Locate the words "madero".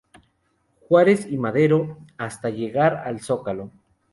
1.37-1.99